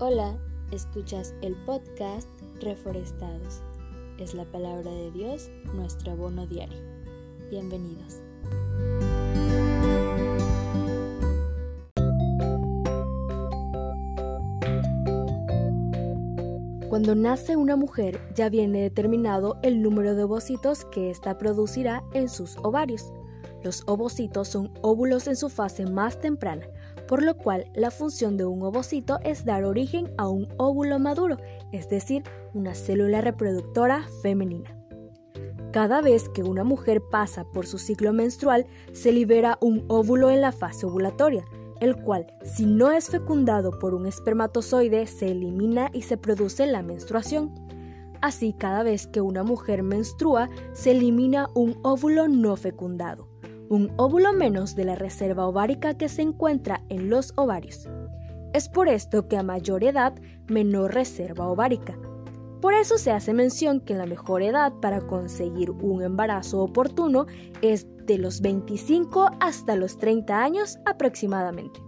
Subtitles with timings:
[0.00, 0.38] Hola,
[0.70, 2.28] escuchas el podcast
[2.60, 3.62] Reforestados.
[4.20, 6.78] Es la palabra de Dios, nuestro abono diario.
[7.50, 8.22] Bienvenidos.
[16.88, 22.28] Cuando nace una mujer ya viene determinado el número de ovocitos que ésta producirá en
[22.28, 23.12] sus ovarios.
[23.64, 26.68] Los ovocitos son óvulos en su fase más temprana,
[27.06, 31.36] por lo cual la función de un ovocito es dar origen a un óvulo maduro,
[31.72, 32.22] es decir,
[32.54, 34.74] una célula reproductora femenina.
[35.72, 40.40] Cada vez que una mujer pasa por su ciclo menstrual, se libera un óvulo en
[40.40, 41.44] la fase ovulatoria,
[41.80, 46.82] el cual, si no es fecundado por un espermatozoide, se elimina y se produce la
[46.82, 47.54] menstruación.
[48.20, 53.28] Así, cada vez que una mujer menstrua, se elimina un óvulo no fecundado
[53.68, 57.88] un óvulo menos de la reserva ovárica que se encuentra en los ovarios.
[58.52, 60.14] Es por esto que a mayor edad,
[60.46, 61.98] menor reserva ovárica.
[62.60, 67.26] Por eso se hace mención que la mejor edad para conseguir un embarazo oportuno
[67.62, 71.80] es de los 25 hasta los 30 años aproximadamente.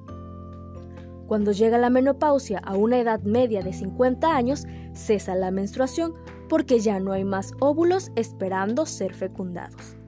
[1.27, 6.14] Cuando llega la menopausia a una edad media de 50 años, cesa la menstruación
[6.48, 9.99] porque ya no hay más óvulos esperando ser fecundados.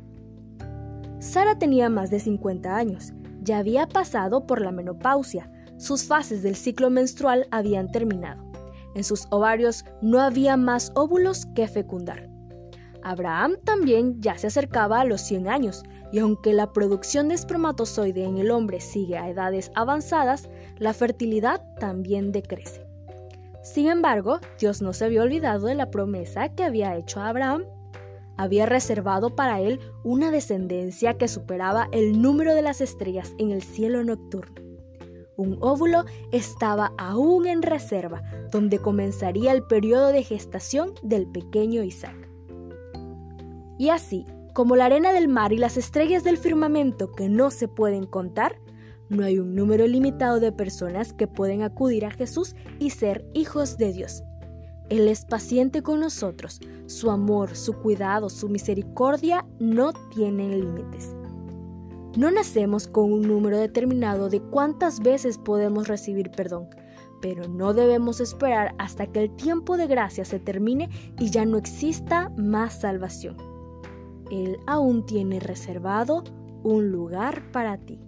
[1.22, 6.56] Sara tenía más de 50 años, ya había pasado por la menopausia, sus fases del
[6.56, 8.42] ciclo menstrual habían terminado.
[8.96, 12.28] En sus ovarios no había más óvulos que fecundar.
[13.04, 18.24] Abraham también ya se acercaba a los 100 años, y aunque la producción de espermatozoide
[18.24, 22.84] en el hombre sigue a edades avanzadas, la fertilidad también decrece.
[23.62, 27.62] Sin embargo, Dios no se había olvidado de la promesa que había hecho a Abraham
[28.42, 33.62] había reservado para él una descendencia que superaba el número de las estrellas en el
[33.62, 34.60] cielo nocturno.
[35.36, 42.28] Un óvulo estaba aún en reserva, donde comenzaría el periodo de gestación del pequeño Isaac.
[43.78, 47.68] Y así, como la arena del mar y las estrellas del firmamento que no se
[47.68, 48.58] pueden contar,
[49.08, 53.78] no hay un número limitado de personas que pueden acudir a Jesús y ser hijos
[53.78, 54.22] de Dios.
[54.92, 56.60] Él es paciente con nosotros.
[56.84, 61.16] Su amor, su cuidado, su misericordia no tienen límites.
[62.18, 66.68] No nacemos con un número determinado de cuántas veces podemos recibir perdón,
[67.22, 71.56] pero no debemos esperar hasta que el tiempo de gracia se termine y ya no
[71.56, 73.38] exista más salvación.
[74.30, 76.22] Él aún tiene reservado
[76.64, 77.98] un lugar para ti.